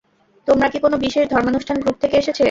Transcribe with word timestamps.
তোমরা 0.47 0.67
কি 0.69 0.77
কোনো 0.79 0.95
বিশেষ 0.97 1.25
ধর্মানুষ্টান 1.29 1.77
গ্রুপ 1.79 1.97
থেকে 2.01 2.15
এসেছে? 2.17 2.39